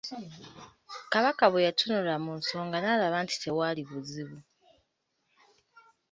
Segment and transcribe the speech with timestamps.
[1.11, 4.37] Kabaka bwe yatunula mu nsonga n'alaba nti tewaalibuzibu.